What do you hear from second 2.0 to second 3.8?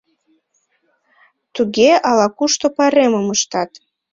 ала-кушто пайремым ыштат.